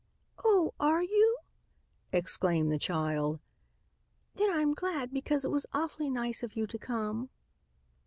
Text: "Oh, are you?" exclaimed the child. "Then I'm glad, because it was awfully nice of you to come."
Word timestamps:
"Oh, 0.43 0.73
are 0.79 1.03
you?" 1.03 1.37
exclaimed 2.11 2.71
the 2.71 2.79
child. 2.79 3.39
"Then 4.33 4.49
I'm 4.51 4.73
glad, 4.73 5.13
because 5.13 5.45
it 5.45 5.51
was 5.51 5.67
awfully 5.75 6.09
nice 6.09 6.41
of 6.41 6.55
you 6.55 6.65
to 6.65 6.79
come." 6.79 7.29